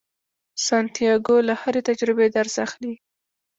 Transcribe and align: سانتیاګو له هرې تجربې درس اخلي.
سانتیاګو 0.67 1.37
له 1.47 1.53
هرې 1.61 1.81
تجربې 1.89 2.27
درس 2.37 2.55
اخلي. 2.65 2.93